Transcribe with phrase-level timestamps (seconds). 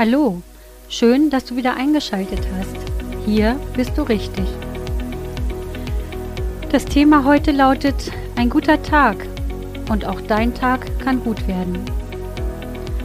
[0.00, 0.40] Hallo,
[0.88, 2.74] schön, dass du wieder eingeschaltet hast.
[3.26, 4.46] Hier bist du richtig.
[6.72, 9.26] Das Thema heute lautet ein guter Tag
[9.90, 11.80] und auch dein Tag kann gut werden.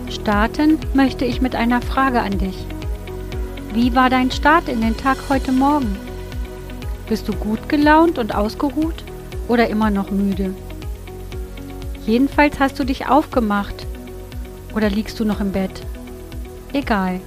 [0.10, 2.66] Starten möchte ich mit einer Frage an dich.
[3.74, 5.98] Wie war dein Start in den Tag heute Morgen?
[7.10, 9.04] Bist du gut gelaunt und ausgeruht
[9.50, 10.56] oder immer noch müde?
[12.06, 13.86] Jedenfalls hast du dich aufgemacht
[14.74, 15.86] oder liegst du noch im Bett?
[16.76, 17.22] Egal.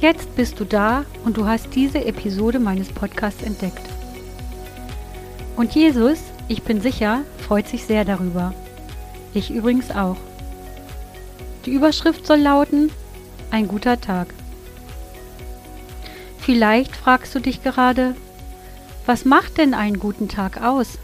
[0.00, 3.88] Jetzt bist du da und du hast diese Episode meines Podcasts entdeckt.
[5.54, 6.18] Und Jesus,
[6.48, 8.52] ich bin sicher, freut sich sehr darüber.
[9.34, 10.16] Ich übrigens auch.
[11.64, 12.90] Die Überschrift soll lauten
[13.52, 14.34] Ein guter Tag.
[16.40, 18.16] Vielleicht fragst du dich gerade,
[19.06, 20.98] was macht denn einen guten Tag aus?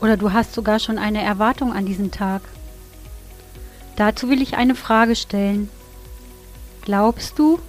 [0.00, 2.42] Oder du hast sogar schon eine Erwartung an diesen Tag.
[3.94, 5.70] Dazu will ich eine Frage stellen.
[6.88, 7.60] Glaubst du,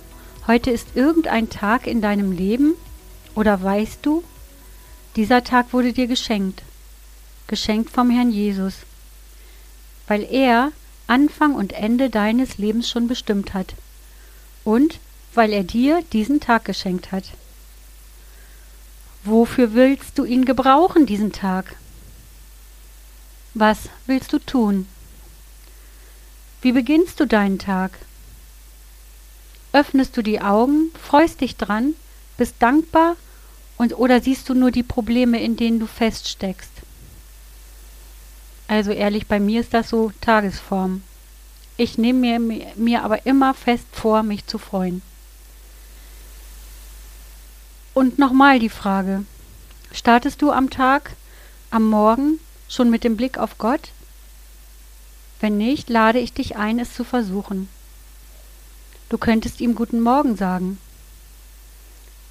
[0.48, 2.76] heute ist irgendein Tag in deinem Leben?
[3.36, 4.24] Oder weißt du,
[5.18, 6.64] dieser Tag wurde dir geschenkt,
[7.48, 8.76] geschenkt vom Herrn Jesus,
[10.08, 10.72] weil er
[11.08, 13.76] Anfang und Ende deines Lebens schon bestimmt hat
[14.64, 15.00] und
[15.34, 17.26] weil er dir diesen Tag geschenkt hat.
[19.26, 21.76] Wofür willst du ihn gebrauchen, diesen Tag?
[23.54, 24.88] Was willst du tun?
[26.62, 27.92] Wie beginnst du deinen Tag?
[29.72, 31.94] Öffnest du die Augen, freust dich dran,
[32.38, 33.16] bist dankbar
[33.78, 36.72] und oder siehst du nur die Probleme, in denen du feststeckst?
[38.68, 41.04] Also ehrlich, bei mir ist das so Tagesform.
[41.78, 45.02] Ich nehme mir, mir aber immer fest vor, mich zu freuen.
[47.94, 49.24] Und nochmal die Frage,
[49.92, 51.16] startest du am Tag,
[51.72, 53.90] am Morgen schon mit dem Blick auf Gott?
[55.40, 57.70] Wenn nicht, lade ich dich ein, es zu versuchen.
[59.10, 60.78] Du könntest ihm guten Morgen sagen.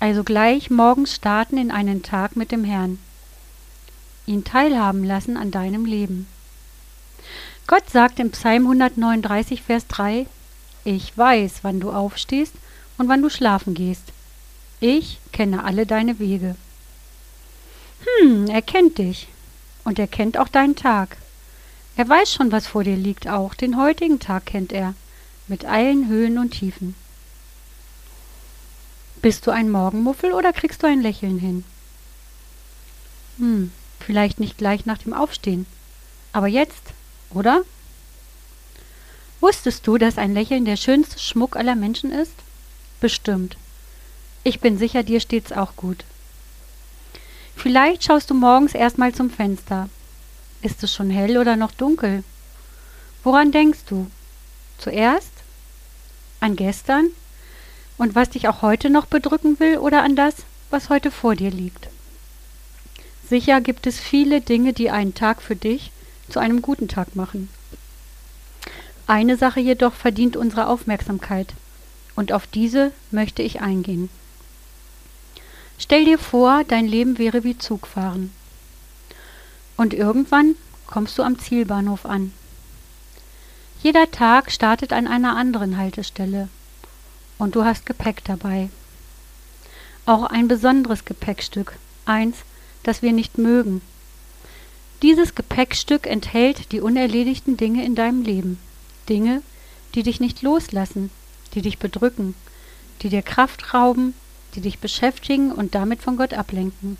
[0.00, 3.00] Also gleich morgens starten in einen Tag mit dem Herrn.
[4.26, 6.28] Ihn teilhaben lassen an deinem Leben.
[7.66, 10.26] Gott sagt im Psalm 139, Vers 3,
[10.84, 12.54] Ich weiß, wann du aufstehst
[12.96, 14.12] und wann du schlafen gehst.
[14.80, 16.54] Ich kenne alle deine Wege.
[18.20, 19.28] Hm, er kennt dich.
[19.82, 21.16] Und er kennt auch deinen Tag.
[21.96, 24.94] Er weiß schon, was vor dir liegt, auch den heutigen Tag kennt er,
[25.48, 26.94] mit allen Höhen und Tiefen.
[29.20, 31.64] Bist du ein Morgenmuffel oder kriegst du ein Lächeln hin?
[33.38, 35.66] Hm, vielleicht nicht gleich nach dem Aufstehen,
[36.32, 36.82] aber jetzt,
[37.30, 37.62] oder?
[39.40, 42.34] Wusstest du, dass ein Lächeln der schönste Schmuck aller Menschen ist?
[43.00, 43.56] Bestimmt.
[44.44, 46.04] Ich bin sicher, dir steht's auch gut.
[47.56, 49.88] Vielleicht schaust du morgens erstmal zum Fenster.
[50.62, 52.24] Ist es schon hell oder noch dunkel?
[53.24, 54.10] Woran denkst du?
[54.78, 55.32] Zuerst?
[56.40, 57.08] An gestern?
[57.96, 60.36] Und was dich auch heute noch bedrücken will oder an das,
[60.70, 61.88] was heute vor dir liegt?
[63.28, 65.90] Sicher gibt es viele Dinge, die einen Tag für dich
[66.28, 67.48] zu einem guten Tag machen.
[69.06, 71.54] Eine Sache jedoch verdient unsere Aufmerksamkeit,
[72.14, 74.10] und auf diese möchte ich eingehen.
[75.78, 78.32] Stell dir vor, dein Leben wäre wie Zugfahren.
[79.76, 80.56] Und irgendwann
[80.86, 82.32] kommst du am Zielbahnhof an.
[83.82, 86.48] Jeder Tag startet an einer anderen Haltestelle.
[87.38, 88.70] Und du hast Gepäck dabei.
[90.04, 91.74] Auch ein besonderes Gepäckstück,
[92.04, 92.38] eins,
[92.82, 93.80] das wir nicht mögen.
[95.02, 98.58] Dieses Gepäckstück enthält die unerledigten Dinge in deinem Leben.
[99.08, 99.42] Dinge,
[99.94, 101.10] die dich nicht loslassen,
[101.54, 102.34] die dich bedrücken,
[103.02, 104.14] die dir Kraft rauben,
[104.54, 106.96] die dich beschäftigen und damit von Gott ablenken.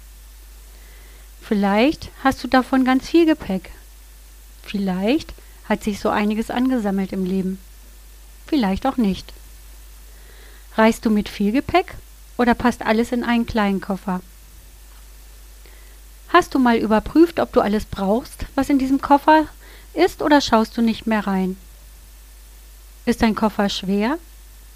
[1.43, 3.71] Vielleicht hast du davon ganz viel Gepäck.
[4.62, 5.34] Vielleicht
[5.69, 7.59] hat sich so einiges angesammelt im Leben.
[8.47, 9.33] Vielleicht auch nicht.
[10.77, 11.95] Reist du mit viel Gepäck
[12.37, 14.21] oder passt alles in einen kleinen Koffer?
[16.29, 19.47] Hast du mal überprüft, ob du alles brauchst, was in diesem Koffer
[19.95, 21.56] ist, oder schaust du nicht mehr rein?
[23.06, 24.19] Ist dein Koffer schwer?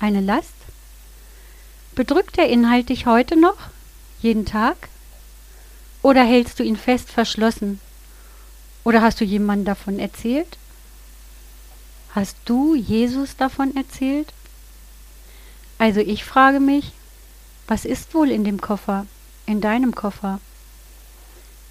[0.01, 0.55] Eine Last?
[1.95, 3.59] Bedrückt der Inhalt dich heute noch?
[4.21, 4.89] Jeden Tag?
[6.01, 7.81] Oder hältst du ihn fest verschlossen?
[8.83, 10.57] Oder hast du jemandem davon erzählt?
[12.13, 14.33] Hast du Jesus davon erzählt?
[15.79, 16.93] Also ich frage mich,
[17.67, 19.07] was ist wohl in dem Koffer,
[19.47, 20.41] in deinem Koffer?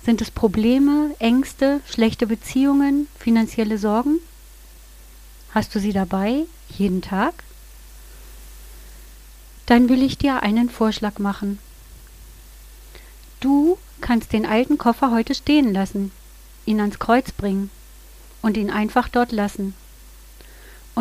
[0.04, 4.20] Sind es Probleme, Ängste, schlechte Beziehungen, finanzielle Sorgen?
[5.52, 7.34] Hast du sie dabei, jeden Tag?
[9.72, 11.58] dann will ich dir einen Vorschlag machen.
[13.40, 16.12] Du kannst den alten Koffer heute stehen lassen,
[16.66, 17.70] ihn ans Kreuz bringen
[18.42, 19.74] und ihn einfach dort lassen.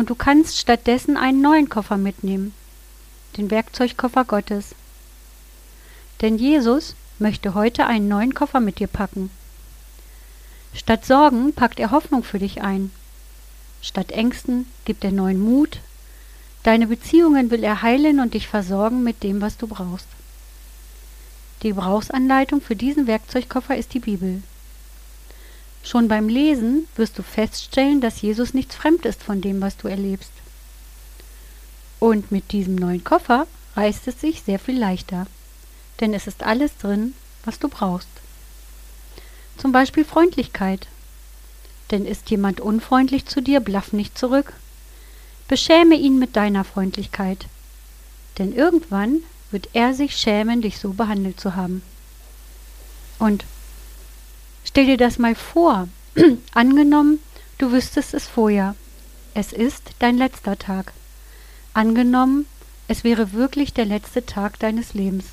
[0.01, 2.55] Und du kannst stattdessen einen neuen Koffer mitnehmen,
[3.37, 4.73] den Werkzeugkoffer Gottes.
[6.21, 9.29] Denn Jesus möchte heute einen neuen Koffer mit dir packen.
[10.73, 12.89] Statt Sorgen packt er Hoffnung für dich ein.
[13.83, 15.81] Statt Ängsten gibt er neuen Mut.
[16.63, 20.07] Deine Beziehungen will er heilen und dich versorgen mit dem, was du brauchst.
[21.61, 24.41] Die Gebrauchsanleitung für diesen Werkzeugkoffer ist die Bibel.
[25.83, 29.87] Schon beim Lesen wirst du feststellen, dass Jesus nichts fremd ist von dem, was du
[29.87, 30.31] erlebst.
[31.99, 35.27] Und mit diesem neuen Koffer reißt es sich sehr viel leichter,
[35.99, 37.13] denn es ist alles drin,
[37.45, 38.07] was du brauchst.
[39.57, 40.87] Zum Beispiel Freundlichkeit.
[41.91, 44.53] Denn ist jemand unfreundlich zu dir, blaff nicht zurück.
[45.47, 47.45] Beschäme ihn mit deiner Freundlichkeit.
[48.37, 49.17] Denn irgendwann
[49.51, 51.83] wird er sich schämen, dich so behandelt zu haben.
[53.19, 53.43] Und
[54.71, 55.89] stell dir das mal vor,
[56.53, 57.19] angenommen,
[57.57, 58.75] du wüsstest es vorher.
[59.33, 60.93] Es ist dein letzter Tag.
[61.73, 62.45] Angenommen,
[62.87, 65.25] es wäre wirklich der letzte Tag deines Lebens.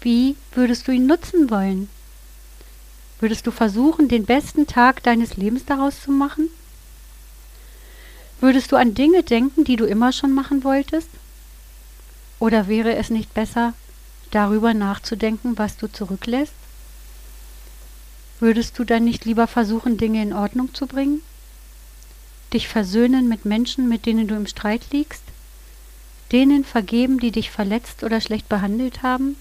[0.00, 1.88] Wie würdest du ihn nutzen wollen?
[3.20, 6.48] Würdest du versuchen, den besten Tag deines Lebens daraus zu machen?
[8.40, 11.08] Würdest du an Dinge denken, die du immer schon machen wolltest?
[12.40, 13.74] Oder wäre es nicht besser,
[14.32, 16.52] darüber nachzudenken, was du zurücklässt?
[18.38, 21.22] Würdest du dann nicht lieber versuchen, Dinge in Ordnung zu bringen?
[22.52, 25.22] Dich versöhnen mit Menschen, mit denen du im Streit liegst?
[26.32, 29.36] Denen vergeben, die dich verletzt oder schlecht behandelt haben?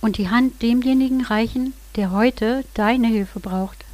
[0.00, 3.84] Und die Hand demjenigen reichen, der heute deine Hilfe braucht.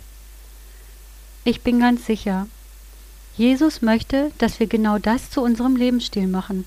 [1.44, 2.46] Ich bin ganz sicher,
[3.36, 6.64] Jesus möchte, dass wir genau das zu unserem Lebensstil machen.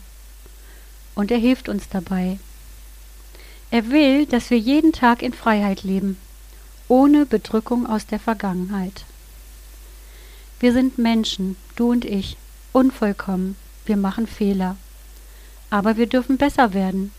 [1.16, 2.38] Und er hilft uns dabei.
[3.72, 6.18] Er will, dass wir jeden Tag in Freiheit leben,
[6.88, 9.06] ohne Bedrückung aus der Vergangenheit.
[10.60, 12.38] Wir sind Menschen, du und ich,
[12.74, 13.56] unvollkommen,
[13.86, 14.78] wir machen Fehler.
[15.70, 17.12] Aber wir dürfen besser werden.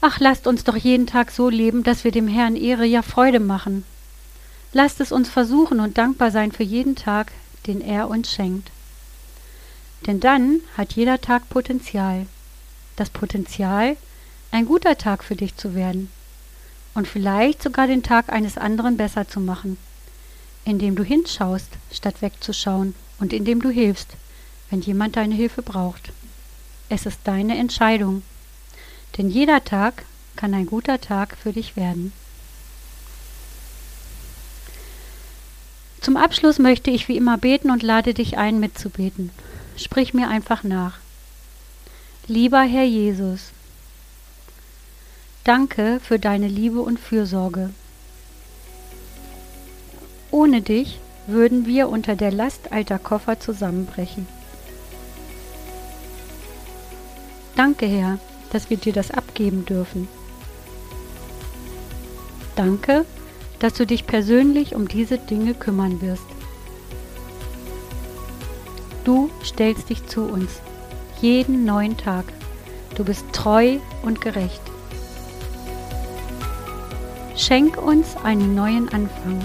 [0.00, 3.40] Ach, lasst uns doch jeden Tag so leben, dass wir dem Herrn Ehre ja Freude
[3.40, 3.84] machen.
[4.72, 7.32] Lasst es uns versuchen und dankbar sein für jeden Tag,
[7.66, 8.70] den er uns schenkt.
[10.06, 12.26] Denn dann hat jeder Tag Potenzial.
[12.96, 13.96] Das Potenzial,
[14.50, 16.10] ein guter Tag für dich zu werden.
[16.94, 19.76] Und vielleicht sogar den Tag eines anderen besser zu machen.
[20.64, 22.94] Indem du hinschaust, statt wegzuschauen.
[23.18, 24.08] Und indem du hilfst,
[24.70, 26.12] wenn jemand deine Hilfe braucht.
[26.88, 28.22] Es ist deine Entscheidung.
[29.16, 30.04] Denn jeder Tag
[30.36, 32.12] kann ein guter Tag für dich werden.
[36.00, 39.30] Zum Abschluss möchte ich wie immer beten und lade dich ein, mitzubeten.
[39.76, 40.98] Sprich mir einfach nach.
[42.26, 43.52] Lieber Herr Jesus,
[45.44, 47.70] danke für deine Liebe und Fürsorge.
[50.30, 54.26] Ohne dich würden wir unter der Last alter Koffer zusammenbrechen.
[57.56, 58.18] Danke, Herr,
[58.50, 60.08] dass wir dir das abgeben dürfen.
[62.56, 63.04] Danke,
[63.58, 66.26] dass du dich persönlich um diese Dinge kümmern wirst.
[69.04, 70.60] Du stellst dich zu uns,
[71.20, 72.24] jeden neuen Tag.
[72.96, 74.73] Du bist treu und gerecht.
[77.36, 79.40] Schenk uns einen neuen Anfang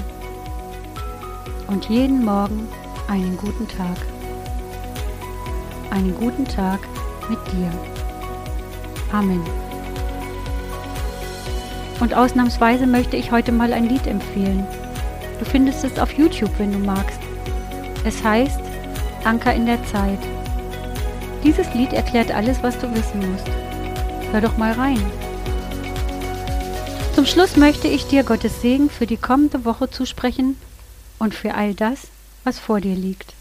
[1.65, 2.67] und jeden Morgen
[3.07, 3.97] einen guten Tag.
[5.89, 6.81] Einen guten Tag
[7.29, 7.71] mit dir.
[9.11, 9.41] Amen.
[11.99, 14.67] Und ausnahmsweise möchte ich heute mal ein Lied empfehlen.
[15.39, 17.19] Du findest es auf YouTube, wenn du magst.
[18.03, 18.61] Es heißt
[19.23, 20.19] Anker in der Zeit.
[21.43, 23.49] Dieses Lied erklärt alles, was du wissen musst.
[24.31, 25.01] Hör doch mal rein.
[27.15, 30.55] Zum Schluss möchte ich dir Gottes Segen für die kommende Woche zusprechen
[31.17, 32.07] und für all das,
[32.43, 33.33] was vor dir liegt.